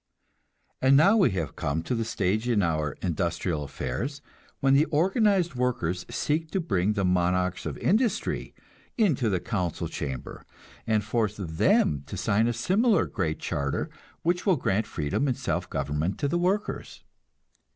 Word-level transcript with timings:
And 0.81 0.97
now 0.97 1.15
we 1.17 1.29
have 1.37 1.55
come 1.55 1.83
to 1.83 1.93
the 1.93 2.05
stage 2.05 2.49
in 2.49 2.63
our 2.63 2.93
industrial 3.03 3.63
affairs, 3.63 4.19
when 4.59 4.73
the 4.73 4.85
organized 4.85 5.53
workers 5.53 6.07
seek 6.09 6.49
to 6.49 6.59
bring 6.59 6.93
the 6.93 7.05
monarchs 7.05 7.67
of 7.67 7.77
industry 7.77 8.55
into 8.97 9.29
the 9.29 9.39
council 9.39 9.87
chamber, 9.87 10.43
and 10.87 11.03
force 11.03 11.37
them 11.37 12.01
to 12.07 12.17
sign 12.17 12.47
a 12.47 12.51
similar 12.53 13.05
Great 13.05 13.37
Charter, 13.39 13.91
which 14.23 14.43
will 14.43 14.57
grant 14.57 14.87
freedom 14.87 15.27
and 15.27 15.37
self 15.37 15.69
government 15.69 16.17
to 16.17 16.27
the 16.27 16.39
workers. 16.39 17.03